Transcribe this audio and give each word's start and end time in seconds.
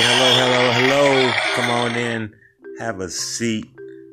hello, 0.00 0.32
hello, 0.32 0.72
hello. 0.72 1.32
Come 1.54 1.70
on 1.70 1.96
in, 1.96 2.34
have 2.78 3.00
a 3.00 3.10
seat, 3.10 3.68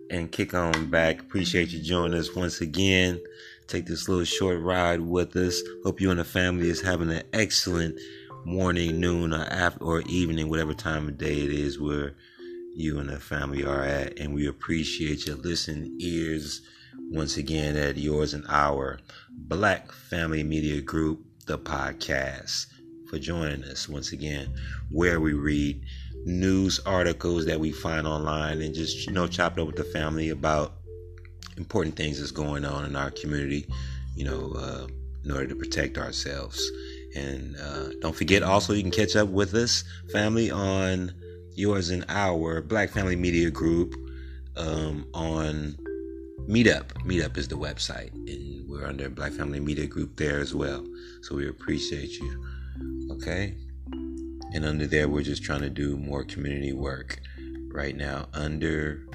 and 0.09 0.31
kick 0.31 0.53
on 0.53 0.89
back. 0.89 1.19
Appreciate 1.19 1.69
you 1.69 1.81
joining 1.81 2.17
us 2.17 2.35
once 2.35 2.61
again. 2.61 3.21
Take 3.67 3.85
this 3.85 4.09
little 4.09 4.25
short 4.25 4.61
ride 4.61 5.01
with 5.01 5.35
us. 5.35 5.61
Hope 5.83 6.01
you 6.01 6.09
and 6.09 6.19
the 6.19 6.23
family 6.23 6.69
is 6.69 6.81
having 6.81 7.11
an 7.11 7.23
excellent 7.33 7.99
morning, 8.45 8.99
noon, 8.99 9.33
or 9.33 9.43
after, 9.43 9.83
or 9.83 10.01
evening, 10.01 10.49
whatever 10.49 10.73
time 10.73 11.07
of 11.07 11.17
day 11.17 11.41
it 11.41 11.51
is 11.51 11.79
where 11.79 12.15
you 12.75 12.99
and 12.99 13.09
the 13.09 13.19
family 13.19 13.63
are 13.63 13.83
at. 13.83 14.19
And 14.19 14.33
we 14.33 14.47
appreciate 14.47 15.27
your 15.27 15.37
listening 15.37 15.95
ears 15.99 16.61
once 17.11 17.37
again 17.37 17.75
at 17.75 17.97
yours 17.97 18.33
and 18.33 18.45
our 18.49 18.99
Black 19.29 19.91
Family 19.91 20.43
Media 20.43 20.81
Group, 20.81 21.25
the 21.45 21.59
podcast 21.59 22.67
for 23.15 23.19
joining 23.19 23.63
us 23.63 23.87
once 23.87 24.11
again, 24.11 24.53
where 24.91 25.21
we 25.21 25.31
read 25.31 25.81
news 26.25 26.81
articles 26.85 27.45
that 27.45 27.57
we 27.57 27.71
find 27.71 28.05
online 28.05 28.61
and 28.61 28.75
just, 28.75 29.07
you 29.07 29.13
know, 29.13 29.25
chop 29.25 29.57
it 29.57 29.61
up 29.61 29.67
with 29.67 29.77
the 29.77 29.85
family 29.85 30.31
about 30.31 30.73
important 31.55 31.95
things 31.95 32.19
that's 32.19 32.31
going 32.31 32.65
on 32.65 32.83
in 32.83 32.93
our 32.97 33.09
community, 33.11 33.65
you 34.17 34.25
know, 34.25 34.51
uh, 34.57 34.87
in 35.23 35.31
order 35.31 35.47
to 35.47 35.55
protect 35.55 35.97
ourselves. 35.97 36.61
And 37.15 37.55
uh, 37.55 37.91
don't 38.01 38.13
forget 38.13 38.43
also, 38.43 38.73
you 38.73 38.81
can 38.81 38.91
catch 38.91 39.15
up 39.15 39.29
with 39.29 39.53
us, 39.53 39.85
family, 40.11 40.51
on 40.51 41.13
yours 41.53 41.91
and 41.91 42.03
our 42.09 42.61
Black 42.61 42.89
Family 42.89 43.15
Media 43.15 43.49
Group 43.49 43.95
um, 44.57 45.07
on 45.13 45.77
Meetup. 46.49 46.87
Meetup 47.05 47.37
is 47.37 47.47
the 47.47 47.55
website, 47.55 48.11
and 48.11 48.69
we're 48.69 48.85
under 48.85 49.09
Black 49.09 49.31
Family 49.31 49.61
Media 49.61 49.87
Group 49.87 50.17
there 50.17 50.39
as 50.39 50.53
well. 50.53 50.85
So 51.21 51.37
we 51.37 51.47
appreciate 51.47 52.19
you. 52.19 52.54
Okay? 53.15 53.55
And 54.53 54.65
under 54.65 54.87
there, 54.87 55.07
we're 55.07 55.23
just 55.23 55.43
trying 55.43 55.61
to 55.61 55.69
do 55.69 55.97
more 55.97 56.23
community 56.23 56.73
work 56.73 57.19
right 57.71 57.95
now 57.95 58.27
under 58.33 59.05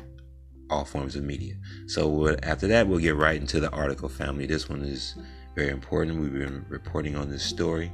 all 0.70 0.84
forms 0.84 1.16
of 1.16 1.22
media. 1.22 1.54
So 1.86 2.36
after 2.42 2.66
that, 2.68 2.86
we'll 2.86 2.98
get 2.98 3.16
right 3.16 3.40
into 3.40 3.60
the 3.60 3.70
article 3.70 4.08
family. 4.08 4.46
This 4.46 4.68
one 4.68 4.82
is 4.82 5.16
very 5.54 5.70
important. 5.70 6.20
We've 6.20 6.32
been 6.32 6.64
reporting 6.68 7.16
on 7.16 7.30
this 7.30 7.42
story, 7.42 7.92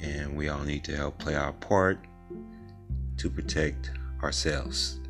and 0.00 0.36
we 0.36 0.48
all 0.48 0.62
need 0.62 0.84
to 0.84 0.96
help 0.96 1.18
play 1.18 1.34
our 1.34 1.52
part 1.52 1.98
to 3.18 3.30
protect 3.30 3.90
ourselves. 4.22 5.00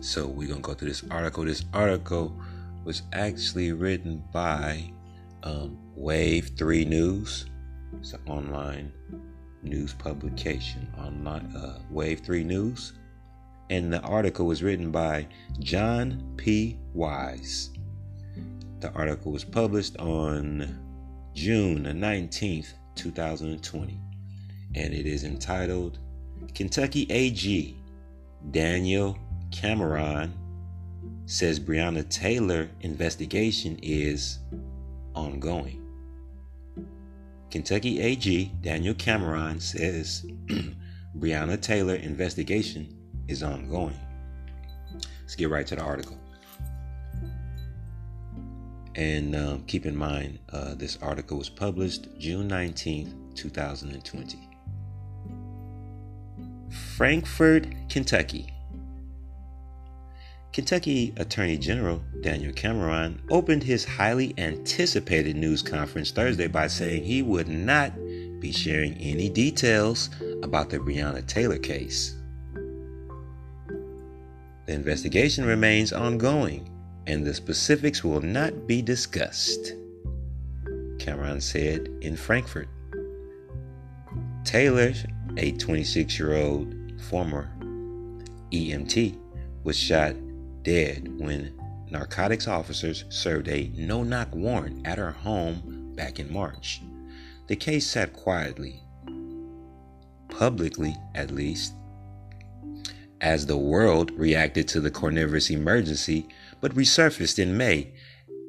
So 0.00 0.26
we're 0.26 0.48
gonna 0.48 0.60
go 0.60 0.74
through 0.74 0.88
this 0.88 1.04
article. 1.10 1.44
This 1.44 1.64
article 1.72 2.38
was 2.84 3.02
actually 3.12 3.72
written 3.72 4.22
by 4.32 4.92
um, 5.42 5.78
Wave 5.96 6.52
Three 6.56 6.84
News. 6.84 7.46
It's 7.98 8.12
an 8.12 8.20
online 8.26 8.92
news 9.62 9.92
publication, 9.94 10.92
online 10.98 11.54
uh, 11.56 11.78
Wave 11.90 12.20
Three 12.20 12.44
News, 12.44 12.92
and 13.70 13.92
the 13.92 14.00
article 14.00 14.46
was 14.46 14.62
written 14.62 14.90
by 14.90 15.26
John 15.58 16.34
P. 16.36 16.78
Wise. 16.94 17.70
The 18.80 18.92
article 18.92 19.32
was 19.32 19.44
published 19.44 19.96
on 19.98 20.78
June 21.34 21.84
the 21.84 21.90
19th, 21.90 22.72
2020, 22.94 24.00
and 24.74 24.94
it 24.94 25.06
is 25.06 25.24
entitled 25.24 25.98
Kentucky 26.54 27.06
AG 27.10 27.76
Daniel 28.50 29.18
Cameron 29.50 30.32
says 31.26 31.60
Breonna 31.60 32.08
Taylor 32.08 32.68
investigation 32.80 33.78
is 33.82 34.38
ongoing. 35.14 35.80
Kentucky 37.50 38.00
AG 38.00 38.52
Daniel 38.62 38.94
Cameron 38.94 39.58
says 39.58 40.24
Breonna 41.18 41.60
Taylor 41.60 41.96
investigation 41.96 42.96
is 43.26 43.42
ongoing. 43.42 43.98
Let's 45.22 45.34
get 45.34 45.50
right 45.50 45.66
to 45.66 45.76
the 45.76 45.82
article. 45.82 46.16
And 48.94 49.34
um, 49.34 49.64
keep 49.66 49.86
in 49.86 49.96
mind, 49.96 50.38
uh, 50.52 50.74
this 50.74 50.98
article 51.00 51.38
was 51.38 51.48
published 51.48 52.08
June 52.18 52.48
19th, 52.48 53.34
2020. 53.36 54.38
Frankfort, 56.96 57.66
Kentucky. 57.88 58.52
Kentucky 60.60 61.14
Attorney 61.16 61.56
General 61.56 62.02
Daniel 62.20 62.52
Cameron 62.52 63.22
opened 63.30 63.62
his 63.62 63.82
highly 63.82 64.34
anticipated 64.36 65.34
news 65.34 65.62
conference 65.62 66.10
Thursday 66.10 66.48
by 66.48 66.66
saying 66.66 67.02
he 67.02 67.22
would 67.22 67.48
not 67.48 67.94
be 68.40 68.52
sharing 68.52 68.94
any 68.98 69.30
details 69.30 70.10
about 70.42 70.68
the 70.68 70.76
Breonna 70.76 71.26
Taylor 71.26 71.56
case. 71.56 72.14
The 74.66 74.74
investigation 74.74 75.46
remains 75.46 75.94
ongoing 75.94 76.68
and 77.06 77.26
the 77.26 77.32
specifics 77.32 78.04
will 78.04 78.20
not 78.20 78.66
be 78.66 78.82
discussed, 78.82 79.72
Cameron 80.98 81.40
said 81.40 81.88
in 82.02 82.16
Frankfort. 82.16 82.68
Taylor, 84.44 84.92
a 85.38 85.52
26 85.52 86.18
year 86.18 86.34
old 86.36 86.74
former 87.08 87.50
EMT, 88.52 89.16
was 89.64 89.78
shot 89.78 90.14
dead 90.62 91.08
when 91.18 91.58
narcotics 91.90 92.46
officers 92.48 93.04
served 93.08 93.48
a 93.48 93.70
no 93.74 94.02
knock 94.02 94.34
warrant 94.34 94.86
at 94.86 94.98
her 94.98 95.10
home 95.10 95.92
back 95.96 96.20
in 96.20 96.32
March. 96.32 96.80
The 97.48 97.56
case 97.56 97.86
sat 97.86 98.12
quietly, 98.12 98.80
publicly 100.28 100.94
at 101.14 101.30
least, 101.30 101.74
as 103.20 103.46
the 103.46 103.56
world 103.56 104.10
reacted 104.12 104.68
to 104.68 104.80
the 104.80 104.90
coronavirus 104.90 105.50
emergency, 105.50 106.28
but 106.60 106.74
resurfaced 106.74 107.38
in 107.38 107.56
May 107.56 107.92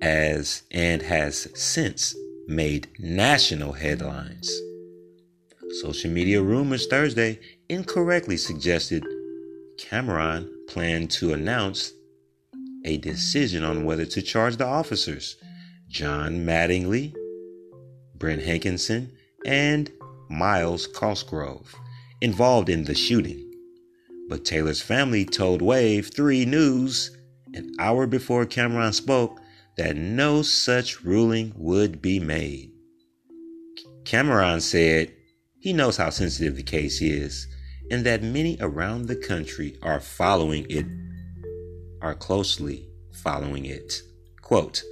as 0.01 0.63
and 0.71 1.01
has 1.01 1.47
since 1.59 2.15
made 2.47 2.87
national 2.99 3.73
headlines. 3.73 4.51
Social 5.81 6.11
media 6.11 6.41
rumors 6.41 6.87
Thursday 6.87 7.39
incorrectly 7.69 8.37
suggested 8.37 9.05
Cameron 9.77 10.49
planned 10.67 11.09
to 11.11 11.33
announce 11.33 11.93
a 12.85 12.97
decision 12.97 13.63
on 13.63 13.85
whether 13.85 14.05
to 14.05 14.21
charge 14.21 14.57
the 14.57 14.65
officers, 14.65 15.37
John 15.87 16.45
Mattingly, 16.45 17.13
Brent 18.15 18.41
Hankison, 18.41 19.11
and 19.45 19.91
Myles 20.29 20.87
Cosgrove, 20.87 21.75
involved 22.21 22.69
in 22.69 22.85
the 22.85 22.95
shooting. 22.95 23.51
But 24.29 24.45
Taylor's 24.45 24.81
family 24.81 25.25
told 25.25 25.61
Wave 25.61 26.11
3 26.13 26.45
News 26.45 27.15
an 27.53 27.73
hour 27.79 28.07
before 28.07 28.45
Cameron 28.45 28.93
spoke 28.93 29.39
that 29.77 29.95
no 29.95 30.41
such 30.41 31.03
ruling 31.03 31.53
would 31.55 32.01
be 32.01 32.19
made. 32.19 32.71
Cameron 34.05 34.61
said 34.61 35.11
he 35.59 35.73
knows 35.73 35.97
how 35.97 36.09
sensitive 36.09 36.55
the 36.55 36.63
case 36.63 37.01
is 37.01 37.47
and 37.89 38.05
that 38.05 38.23
many 38.23 38.57
around 38.61 39.05
the 39.05 39.15
country 39.15 39.77
are 39.81 39.99
following 39.99 40.65
it 40.69 40.85
are 42.01 42.15
closely 42.15 42.87
following 43.23 43.65
it. 43.65 44.01
Quote 44.41 44.83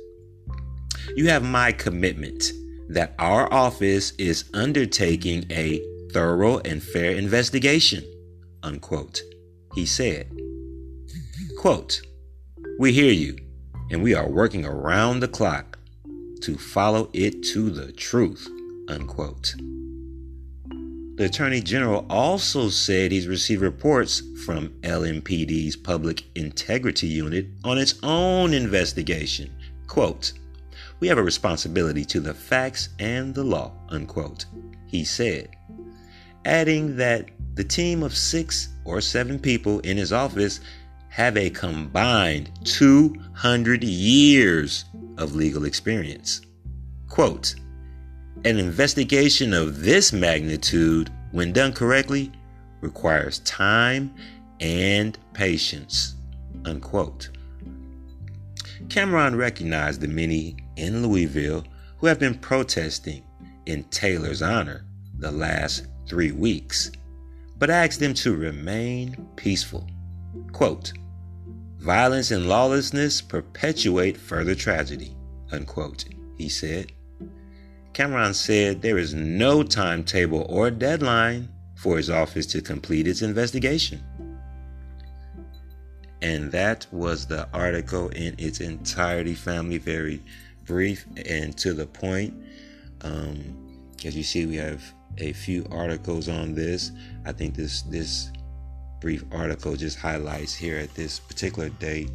You 1.16 1.30
have 1.30 1.44
my 1.44 1.72
commitment 1.72 2.52
that 2.90 3.14
our 3.20 3.52
office 3.54 4.12
is 4.18 4.50
undertaking 4.54 5.46
a 5.52 5.82
thorough 6.12 6.60
and 6.60 6.82
fair 6.82 7.12
investigation. 7.12 8.04
Unquote. 8.64 9.22
He 9.76 9.86
said, 9.86 10.32
Quote, 11.58 12.02
We 12.80 12.92
hear 12.92 13.12
you, 13.12 13.38
and 13.92 14.02
we 14.02 14.16
are 14.16 14.28
working 14.28 14.66
around 14.66 15.20
the 15.20 15.28
clock 15.28 15.78
to 16.42 16.58
follow 16.58 17.10
it 17.14 17.44
to 17.54 17.70
the 17.70 17.92
truth. 17.92 18.48
Unquote. 18.88 19.56
The 21.20 21.26
Attorney 21.26 21.60
General 21.60 22.06
also 22.10 22.70
said 22.70 23.12
he's 23.12 23.28
received 23.28 23.62
reports 23.62 24.24
from 24.46 24.70
LMPD's 24.84 25.76
Public 25.76 26.24
Integrity 26.36 27.08
Unit 27.08 27.48
on 27.66 27.78
its 27.78 27.96
own 28.04 28.54
investigation. 28.54 29.54
Quote, 29.88 30.32
We 31.02 31.10
have 31.10 31.18
a 31.18 31.22
responsibility 31.22 32.06
to 32.06 32.22
the 32.22 32.34
facts 32.34 32.88
and 33.00 33.36
the 33.36 33.44
law, 33.44 33.74
unquote, 33.90 34.46
he 34.88 35.04
said, 35.04 35.50
adding 36.46 36.96
that 36.96 37.32
the 37.56 37.66
team 37.66 38.02
of 38.02 38.16
six 38.16 38.70
or 38.86 39.02
seven 39.02 39.40
people 39.40 39.82
in 39.82 39.98
his 39.98 40.14
office 40.14 40.62
have 41.10 41.36
a 41.36 41.50
combined 41.50 42.50
200 42.64 43.84
years 43.84 44.86
of 45.18 45.36
legal 45.36 45.66
experience. 45.66 46.40
Quote, 47.10 47.56
an 48.46 48.58
investigation 48.58 49.54
of 49.54 49.82
this 49.82 50.14
magnitude, 50.14 51.12
when 51.32 51.52
done 51.52 51.74
correctly, 51.74 52.32
requires 52.82 53.40
time 53.40 54.14
and 54.60 55.18
patience. 55.34 56.16
Unquote. 56.66 57.30
Cameron 58.90 59.36
recognized 59.36 60.02
the 60.02 60.08
many 60.08 60.58
in 60.78 61.06
Louisville 61.06 61.66
who 61.98 62.08
have 62.08 62.20
been 62.20 62.36
protesting 62.36 63.24
in 63.66 63.84
Taylor's 63.86 64.42
honor 64.42 64.86
the 65.18 65.32
last 65.32 65.88
three 66.08 66.32
weeks, 66.32 66.92
but 67.58 67.70
asked 67.70 68.00
them 68.00 68.14
to 68.16 68.36
remain 68.36 69.28
peaceful. 69.36 69.86
Quote, 70.54 70.94
Violence 71.78 72.32
and 72.32 72.48
lawlessness 72.48 73.22
perpetuate 73.22 74.18
further 74.18 74.56
tragedy, 74.56 75.16
unquote, 75.52 76.06
he 76.38 76.50
said. 76.50 76.92
Cameron 77.94 78.34
said 78.34 78.82
there 78.82 78.98
is 78.98 79.14
no 79.14 79.64
timetable 79.64 80.46
or 80.50 80.72
deadline 80.72 81.50
for 81.76 81.98
his 81.98 82.10
office 82.10 82.46
to 82.48 82.62
complete 82.62 83.08
its 83.08 83.22
investigation. 83.22 84.04
And 86.22 86.52
that 86.52 86.86
was 86.92 87.26
the 87.26 87.48
article 87.54 88.10
in 88.10 88.36
its 88.38 88.60
entirety, 88.60 89.34
family. 89.34 89.78
Very 89.78 90.22
brief 90.66 91.06
and 91.26 91.58
to 91.58 91.74
the 91.74 91.86
point. 91.86 92.34
Um, 93.02 93.88
as 94.06 94.16
you 94.16 94.24
see, 94.24 94.46
we 94.46 94.58
have 94.58 94.84
a 95.18 95.34
few 95.34 95.66
articles 95.72 96.28
on 96.28 96.54
this. 96.54 96.92
I 97.26 97.32
think 97.32 97.56
this 97.56 97.84
this 97.84 98.32
brief 99.00 99.24
article 99.32 99.76
just 99.76 99.98
highlights 99.98 100.54
here 100.54 100.78
at 100.78 100.94
this 100.94 101.20
particular 101.20 101.70
date 101.70 102.10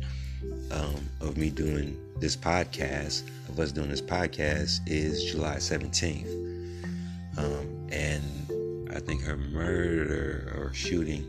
um, 0.71 1.09
of 1.21 1.37
me 1.37 1.51
doing 1.51 1.99
this 2.21 2.37
podcast, 2.37 3.29
of 3.49 3.61
us 3.61 3.73
doing 3.73 3.89
this 3.89 4.01
podcast, 4.01 4.81
is 4.87 5.25
July 5.25 5.57
17th. 5.57 6.27
Um, 7.37 7.89
and 7.91 8.91
I 8.95 9.01
think 9.01 9.23
her 9.23 9.37
murder 9.37 10.53
or 10.57 10.73
shooting 10.73 11.27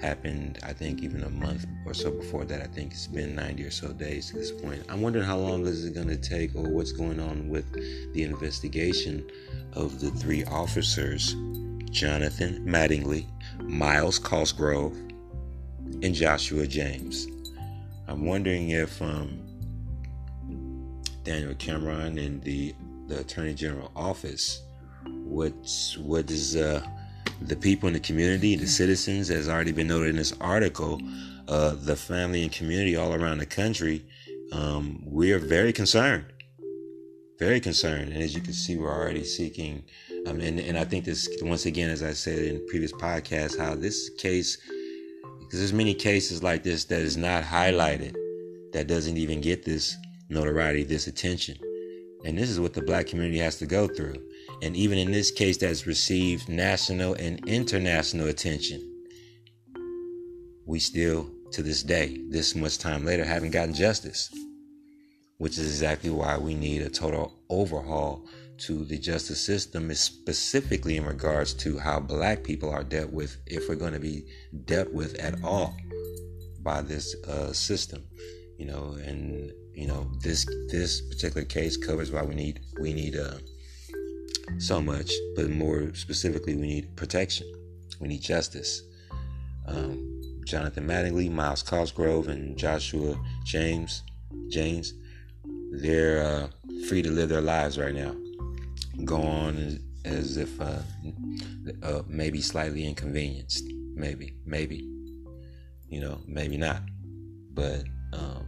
happened, 0.00 0.58
I 0.62 0.72
think, 0.72 1.02
even 1.02 1.22
a 1.24 1.30
month 1.30 1.66
or 1.86 1.94
so 1.94 2.10
before 2.10 2.44
that. 2.44 2.60
I 2.60 2.66
think 2.66 2.92
it's 2.92 3.06
been 3.06 3.34
90 3.34 3.64
or 3.64 3.70
so 3.70 3.92
days 3.92 4.30
to 4.30 4.38
this 4.38 4.52
point. 4.52 4.84
I'm 4.88 5.00
wondering 5.00 5.24
how 5.24 5.38
long 5.38 5.66
is 5.66 5.84
it 5.84 5.94
going 5.94 6.08
to 6.08 6.16
take 6.16 6.54
or 6.54 6.68
what's 6.68 6.92
going 6.92 7.20
on 7.20 7.48
with 7.48 7.70
the 8.12 8.22
investigation 8.22 9.28
of 9.72 10.00
the 10.00 10.10
three 10.10 10.44
officers 10.44 11.34
Jonathan 11.90 12.66
Mattingly, 12.66 13.24
Myles 13.60 14.18
Cosgrove, 14.18 14.96
and 16.02 16.12
Joshua 16.12 16.66
James. 16.66 17.28
I'm 18.06 18.26
wondering 18.26 18.70
if 18.70 19.00
um, 19.00 19.40
Daniel 21.22 21.54
Cameron 21.54 22.18
and 22.18 22.42
the, 22.42 22.74
the 23.06 23.20
Attorney 23.20 23.54
General 23.54 23.90
office, 23.96 24.62
what's 25.06 25.96
what 25.98 26.30
is 26.30 26.56
uh, 26.56 26.86
the 27.42 27.56
people 27.56 27.86
in 27.88 27.94
the 27.94 28.00
community, 28.00 28.56
the 28.56 28.66
citizens, 28.66 29.30
as 29.30 29.48
already 29.48 29.72
been 29.72 29.86
noted 29.86 30.10
in 30.10 30.16
this 30.16 30.34
article, 30.40 31.00
uh, 31.48 31.74
the 31.74 31.96
family 31.96 32.42
and 32.42 32.52
community 32.52 32.96
all 32.96 33.14
around 33.14 33.38
the 33.38 33.46
country, 33.46 34.04
um, 34.52 35.02
we 35.04 35.32
are 35.32 35.38
very 35.38 35.72
concerned. 35.72 36.26
Very 37.38 37.60
concerned. 37.60 38.12
And 38.12 38.22
as 38.22 38.34
you 38.34 38.40
can 38.40 38.52
see, 38.52 38.76
we're 38.76 38.92
already 38.92 39.24
seeking, 39.24 39.82
um, 40.26 40.40
and, 40.40 40.60
and 40.60 40.78
I 40.78 40.84
think 40.84 41.04
this, 41.04 41.28
once 41.42 41.66
again, 41.66 41.90
as 41.90 42.02
I 42.02 42.12
said 42.12 42.38
in 42.38 42.66
previous 42.68 42.92
podcasts, 42.92 43.58
how 43.58 43.74
this 43.74 44.10
case, 44.10 44.58
because 45.54 45.70
there's 45.70 45.78
many 45.78 45.94
cases 45.94 46.42
like 46.42 46.64
this 46.64 46.86
that 46.86 47.00
is 47.00 47.16
not 47.16 47.44
highlighted, 47.44 48.16
that 48.72 48.88
doesn't 48.88 49.16
even 49.16 49.40
get 49.40 49.64
this 49.64 49.96
notoriety, 50.28 50.82
this 50.82 51.06
attention. 51.06 51.56
And 52.24 52.36
this 52.36 52.50
is 52.50 52.58
what 52.58 52.74
the 52.74 52.82
black 52.82 53.06
community 53.06 53.38
has 53.38 53.56
to 53.58 53.66
go 53.66 53.86
through. 53.86 54.16
And 54.62 54.74
even 54.74 54.98
in 54.98 55.12
this 55.12 55.30
case, 55.30 55.56
that's 55.56 55.86
received 55.86 56.48
national 56.48 57.14
and 57.14 57.38
international 57.46 58.26
attention, 58.26 58.80
we 60.66 60.80
still, 60.80 61.30
to 61.52 61.62
this 61.62 61.84
day, 61.84 62.20
this 62.30 62.56
much 62.56 62.78
time 62.78 63.04
later, 63.04 63.24
haven't 63.24 63.52
gotten 63.52 63.74
justice, 63.74 64.34
which 65.38 65.56
is 65.56 65.68
exactly 65.68 66.10
why 66.10 66.36
we 66.36 66.54
need 66.54 66.82
a 66.82 66.90
total 66.90 67.32
overhaul 67.48 68.26
to 68.58 68.84
the 68.84 68.98
justice 68.98 69.44
system, 69.44 69.90
is 69.90 70.00
specifically 70.00 70.96
in 70.96 71.04
regards 71.04 71.54
to 71.54 71.78
how 71.78 72.00
black 72.00 72.44
people 72.44 72.70
are 72.70 72.84
dealt 72.84 73.12
with, 73.12 73.36
if 73.46 73.68
we're 73.68 73.74
going 73.74 73.92
to 73.92 74.00
be 74.00 74.26
dealt 74.64 74.92
with 74.92 75.14
at 75.18 75.42
all 75.42 75.76
by 76.60 76.80
this 76.80 77.14
uh, 77.26 77.52
system, 77.52 78.04
you 78.58 78.66
know, 78.66 78.96
and 79.04 79.52
you 79.74 79.86
know 79.86 80.10
this 80.22 80.46
this 80.70 81.00
particular 81.00 81.44
case 81.44 81.76
covers 81.76 82.10
why 82.10 82.22
we 82.22 82.34
need 82.34 82.60
we 82.80 82.92
need 82.92 83.16
uh, 83.16 83.38
so 84.58 84.80
much, 84.80 85.10
but 85.36 85.50
more 85.50 85.94
specifically, 85.94 86.54
we 86.54 86.66
need 86.66 86.96
protection. 86.96 87.46
We 88.00 88.08
need 88.08 88.22
justice. 88.22 88.82
Um, 89.66 90.20
Jonathan 90.46 90.86
Mattingly, 90.86 91.30
Myles 91.30 91.62
Cosgrove, 91.62 92.28
and 92.28 92.56
Joshua 92.56 93.18
James, 93.44 94.02
James, 94.50 94.92
they're 95.72 96.22
uh, 96.22 96.48
free 96.88 97.02
to 97.02 97.10
live 97.10 97.28
their 97.28 97.40
lives 97.40 97.78
right 97.78 97.94
now. 97.94 98.14
Go 99.04 99.16
on 99.22 99.78
as 100.04 100.36
if 100.36 100.60
uh, 100.60 100.80
uh, 101.82 102.02
maybe 102.06 102.40
slightly 102.40 102.86
inconvenienced, 102.86 103.64
maybe, 103.94 104.34
maybe, 104.46 104.88
you 105.88 106.00
know, 106.00 106.20
maybe 106.26 106.56
not. 106.56 106.82
But 107.52 107.84
um, 108.12 108.46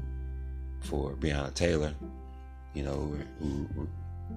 for 0.80 1.14
Breonna 1.14 1.52
Taylor, 1.54 1.94
you 2.74 2.82
know, 2.82 3.16
who, 3.38 3.68
who 3.74 3.88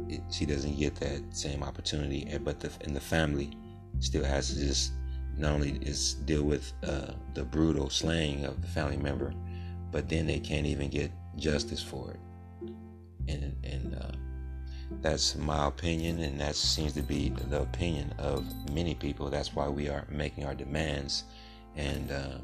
it, 0.08 0.22
she 0.32 0.46
doesn't 0.46 0.78
get 0.78 0.96
that 0.96 1.22
same 1.32 1.64
opportunity. 1.64 2.38
But 2.44 2.60
the, 2.60 2.72
and 2.82 2.96
the 2.96 3.02
family 3.02 3.52
still 4.00 4.24
has 4.24 4.54
to 4.54 4.60
just 4.60 4.92
not 5.38 5.54
only 5.54 5.80
is 5.82 6.16
deal 6.26 6.44
with 6.44 6.74
uh, 6.84 7.14
the 7.34 7.44
brutal 7.44 7.90
slaying 7.90 8.46
of 8.46 8.62
the 8.62 8.68
family 8.68 8.98
member, 8.98 9.34
but 9.92 10.10
then 10.10 10.28
they 10.28 10.40
can't 10.40 10.66
even 10.66 10.90
get 10.90 11.12
justice 11.38 11.82
for 11.82 12.12
it. 12.12 12.20
And 14.90 15.00
and 15.00 15.04
that's 15.04 15.36
my 15.36 15.68
opinion, 15.68 16.20
and 16.20 16.40
that 16.40 16.56
seems 16.56 16.94
to 16.94 17.02
be 17.02 17.30
the 17.30 17.62
opinion 17.62 18.14
of 18.18 18.46
many 18.72 18.96
people. 18.96 19.30
That's 19.30 19.56
why 19.56 19.68
we 19.68 19.90
are 19.90 20.06
making 20.10 20.46
our 20.46 20.56
demands. 20.56 21.24
And 21.76 22.12
uh, 22.12 22.38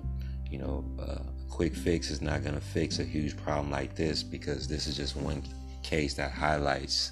you 0.49 0.59
know, 0.59 0.85
a 0.99 1.01
uh, 1.03 1.21
quick 1.49 1.75
fix 1.75 2.09
is 2.11 2.21
not 2.21 2.43
going 2.43 2.55
to 2.55 2.61
fix 2.61 2.99
a 2.99 3.03
huge 3.03 3.35
problem 3.37 3.71
like 3.71 3.95
this 3.95 4.23
because 4.23 4.67
this 4.67 4.87
is 4.87 4.95
just 4.97 5.15
one 5.15 5.43
case 5.83 6.13
that 6.15 6.31
highlights 6.31 7.11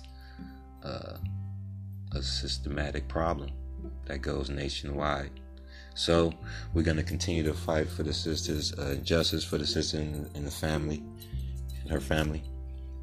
uh, 0.83 1.17
a 2.13 2.21
systematic 2.21 3.07
problem 3.07 3.51
that 4.05 4.21
goes 4.21 4.49
nationwide. 4.49 5.31
So 5.95 6.33
we're 6.73 6.83
going 6.83 6.97
to 6.97 7.03
continue 7.03 7.43
to 7.43 7.53
fight 7.53 7.87
for 7.87 8.03
the 8.03 8.13
sister's 8.13 8.73
uh, 8.73 8.97
justice 9.03 9.43
for 9.43 9.57
the 9.57 9.67
sister 9.67 9.97
in, 9.97 10.29
in 10.35 10.45
the 10.45 10.51
family, 10.51 11.03
and 11.81 11.91
her 11.91 12.01
family, 12.01 12.43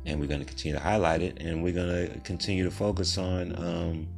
and 0.06 0.20
we're 0.20 0.26
going 0.26 0.40
to 0.40 0.46
continue 0.46 0.76
to 0.76 0.82
highlight 0.82 1.22
it, 1.22 1.40
and 1.40 1.62
we're 1.62 1.72
going 1.72 2.08
to 2.08 2.20
continue 2.20 2.64
to 2.64 2.70
focus 2.70 3.18
on 3.18 3.54
um, 3.56 4.08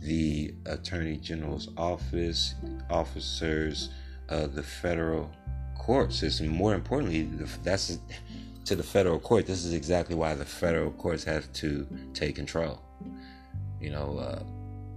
the 0.00 0.54
Attorney 0.66 1.16
General's 1.16 1.68
office, 1.76 2.54
officers, 2.90 3.90
uh, 4.28 4.46
the 4.46 4.62
federal 4.62 5.30
court 5.76 6.12
system. 6.12 6.48
More 6.48 6.74
importantly, 6.74 7.28
that's 7.62 7.98
to 8.64 8.76
the 8.76 8.82
federal 8.82 9.18
court. 9.18 9.46
This 9.46 9.64
is 9.64 9.72
exactly 9.72 10.14
why 10.14 10.34
the 10.34 10.44
federal 10.44 10.90
courts 10.92 11.24
have 11.24 11.50
to 11.54 11.86
take 12.14 12.36
control. 12.36 12.82
You 13.80 13.90
know, 13.90 14.18
uh, 14.18 14.42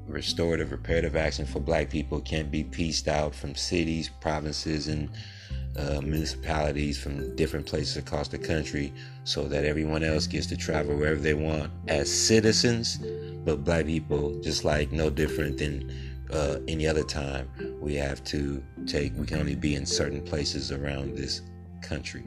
restorative, 0.07 0.71
reparative 0.71 1.15
action 1.15 1.45
for 1.45 1.59
black 1.59 1.89
people 1.89 2.19
can't 2.19 2.51
be 2.51 2.63
pieced 2.63 3.07
out 3.07 3.33
from 3.33 3.55
cities, 3.55 4.09
provinces, 4.19 4.87
and 4.87 5.09
uh, 5.77 6.01
municipalities 6.01 7.01
from 7.01 7.35
different 7.35 7.65
places 7.65 7.97
across 7.97 8.27
the 8.27 8.37
country 8.37 8.93
so 9.23 9.47
that 9.47 9.63
everyone 9.63 10.03
else 10.03 10.27
gets 10.27 10.47
to 10.47 10.57
travel 10.57 10.95
wherever 10.95 11.19
they 11.19 11.33
want 11.33 11.71
as 11.87 12.11
citizens. 12.11 12.99
But 13.45 13.63
black 13.63 13.85
people, 13.85 14.39
just 14.41 14.63
like 14.63 14.91
no 14.91 15.09
different 15.09 15.57
than 15.57 15.91
uh, 16.31 16.59
any 16.67 16.87
other 16.87 17.03
time, 17.03 17.49
we 17.79 17.95
have 17.95 18.23
to 18.25 18.63
take, 18.85 19.15
we 19.17 19.25
can 19.25 19.39
only 19.39 19.55
be 19.55 19.75
in 19.75 19.85
certain 19.85 20.21
places 20.21 20.71
around 20.71 21.15
this 21.15 21.41
country. 21.81 22.23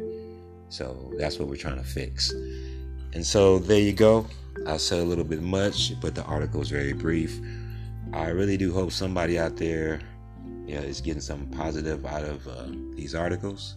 So 0.69 1.13
that's 1.19 1.39
what 1.39 1.49
we're 1.49 1.57
trying 1.57 1.79
to 1.79 1.85
fix. 1.85 2.33
And 3.13 3.25
so 3.25 3.59
there 3.59 3.79
you 3.79 3.93
go. 3.93 4.27
I 4.67 4.77
said 4.77 5.01
a 5.01 5.05
little 5.05 5.25
bit 5.25 5.43
much, 5.43 5.99
but 6.01 6.15
the 6.15 6.25
article 6.25 6.63
is 6.63 6.71
very 6.71 6.93
brief. 6.93 7.39
I 8.13 8.29
really 8.29 8.57
do 8.57 8.73
hope 8.73 8.93
somebody 8.93 9.39
out 9.39 9.57
there 9.57 10.01
yeah, 10.67 10.81
is 10.81 11.01
getting 11.01 11.21
something 11.21 11.49
positive 11.57 12.05
out 12.07 12.25
of 12.25 12.47
uh, 12.47 12.67
these 12.95 13.15
articles. 13.15 13.77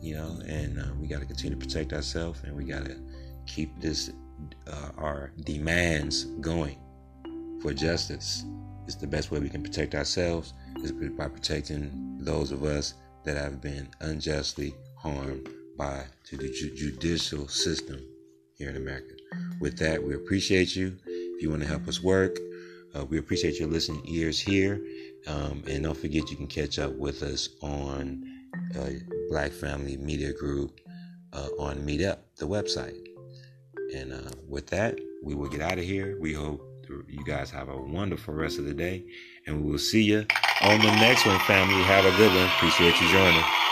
You 0.00 0.14
know, 0.14 0.40
and 0.46 0.78
uh, 0.78 0.94
we 1.00 1.08
got 1.08 1.20
to 1.20 1.26
continue 1.26 1.58
to 1.58 1.66
protect 1.66 1.92
ourselves 1.92 2.42
and 2.44 2.54
we 2.54 2.64
got 2.64 2.84
to 2.84 2.96
keep 3.46 3.80
this, 3.80 4.10
uh, 4.70 4.90
our 4.98 5.32
demands 5.44 6.24
going 6.40 6.78
for 7.60 7.72
justice. 7.72 8.44
It's 8.86 8.96
the 8.96 9.06
best 9.06 9.30
way 9.30 9.40
we 9.40 9.48
can 9.48 9.62
protect 9.62 9.94
ourselves 9.94 10.52
is 10.82 10.92
by 10.92 11.28
protecting 11.28 12.18
those 12.20 12.52
of 12.52 12.62
us 12.62 12.94
that 13.24 13.36
have 13.36 13.60
been 13.60 13.88
unjustly 14.00 14.74
harmed 14.98 15.48
by 15.76 16.04
to 16.24 16.36
the 16.36 16.48
ju- 16.50 16.74
judicial 16.74 17.48
system 17.48 18.00
here 18.56 18.70
in 18.70 18.76
America. 18.76 19.14
With 19.60 19.78
that, 19.78 20.02
we 20.02 20.14
appreciate 20.14 20.76
you. 20.76 20.96
If 21.06 21.42
you 21.42 21.50
want 21.50 21.62
to 21.62 21.68
help 21.68 21.88
us 21.88 22.02
work, 22.02 22.38
uh, 22.96 23.04
we 23.04 23.18
appreciate 23.18 23.58
your 23.58 23.68
listening 23.68 24.02
ears 24.06 24.40
here. 24.40 24.80
Um, 25.26 25.62
and 25.68 25.84
don't 25.84 25.96
forget, 25.96 26.30
you 26.30 26.36
can 26.36 26.46
catch 26.46 26.78
up 26.78 26.92
with 26.92 27.22
us 27.22 27.48
on 27.62 28.22
uh, 28.78 28.90
Black 29.28 29.52
Family 29.52 29.96
Media 29.96 30.32
Group 30.32 30.80
uh, 31.32 31.48
on 31.58 31.76
Meetup, 31.78 32.18
the 32.38 32.46
website. 32.46 32.96
And 33.94 34.12
uh, 34.12 34.30
with 34.48 34.68
that, 34.68 34.98
we 35.22 35.34
will 35.34 35.48
get 35.48 35.60
out 35.60 35.78
of 35.78 35.84
here. 35.84 36.16
We 36.20 36.32
hope 36.32 36.60
you 37.08 37.24
guys 37.24 37.50
have 37.50 37.68
a 37.68 37.76
wonderful 37.76 38.34
rest 38.34 38.58
of 38.58 38.64
the 38.64 38.74
day, 38.74 39.04
and 39.46 39.64
we 39.64 39.70
will 39.72 39.78
see 39.78 40.02
you 40.02 40.26
on 40.62 40.78
the 40.78 40.92
next 40.96 41.26
one, 41.26 41.38
family. 41.40 41.82
Have 41.82 42.04
a 42.04 42.16
good 42.16 42.32
one. 42.32 42.46
Appreciate 42.46 43.00
you 43.00 43.08
joining. 43.10 43.65